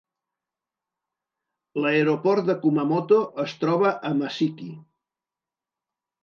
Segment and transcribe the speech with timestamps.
[1.83, 4.71] L'aeroport de Kumamoto es troba a Mashiki.